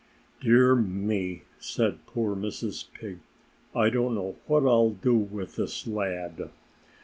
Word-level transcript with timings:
"Dear 0.39 0.73
me!" 0.75 1.43
said 1.59 2.07
poor 2.07 2.35
Mrs. 2.35 2.91
Pig. 2.91 3.19
"I 3.75 3.91
don't 3.91 4.15
know 4.15 4.35
what 4.47 4.65
I'll 4.65 4.89
do 4.89 5.13
with 5.15 5.57
this 5.57 5.85
lad." 5.85 6.49